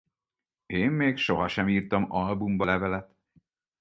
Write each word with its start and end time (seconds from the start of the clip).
Én 0.65 0.91
még 0.91 1.17
sohasem 1.17 1.69
írtam 1.69 2.05
albumba 2.11 2.65
levelet. 2.65 3.15